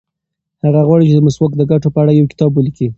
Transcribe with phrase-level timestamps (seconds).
[0.63, 2.87] هغه غواړي چې د مسواک د ګټو په اړه یو کتاب ولیکي.